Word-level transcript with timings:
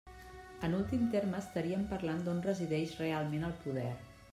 En 0.67 0.71
últim 0.77 1.03
terme 1.15 1.41
estaríem 1.41 1.85
parlant 1.93 2.25
d'on 2.29 2.41
resideix 2.49 2.97
realment 3.05 3.49
el 3.51 3.57
poder. 3.67 3.89